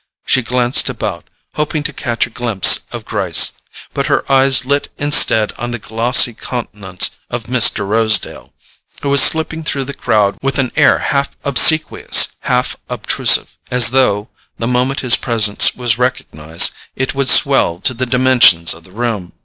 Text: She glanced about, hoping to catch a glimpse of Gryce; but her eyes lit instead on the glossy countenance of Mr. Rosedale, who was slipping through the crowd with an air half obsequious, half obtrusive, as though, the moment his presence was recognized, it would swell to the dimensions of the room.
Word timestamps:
She 0.25 0.41
glanced 0.41 0.89
about, 0.89 1.29
hoping 1.53 1.83
to 1.83 1.93
catch 1.93 2.25
a 2.25 2.31
glimpse 2.31 2.79
of 2.91 3.05
Gryce; 3.05 3.51
but 3.93 4.07
her 4.07 4.25
eyes 4.31 4.65
lit 4.65 4.89
instead 4.97 5.51
on 5.59 5.69
the 5.69 5.77
glossy 5.77 6.33
countenance 6.33 7.11
of 7.29 7.43
Mr. 7.43 7.87
Rosedale, 7.87 8.51
who 9.03 9.09
was 9.09 9.21
slipping 9.21 9.63
through 9.63 9.83
the 9.83 9.93
crowd 9.93 10.39
with 10.41 10.57
an 10.57 10.71
air 10.75 10.97
half 10.97 11.37
obsequious, 11.43 12.29
half 12.39 12.77
obtrusive, 12.89 13.55
as 13.69 13.91
though, 13.91 14.29
the 14.57 14.65
moment 14.65 15.01
his 15.01 15.17
presence 15.17 15.75
was 15.75 15.99
recognized, 15.99 16.71
it 16.95 17.13
would 17.13 17.29
swell 17.29 17.79
to 17.81 17.93
the 17.93 18.07
dimensions 18.07 18.73
of 18.73 18.85
the 18.85 18.91
room. 18.91 19.33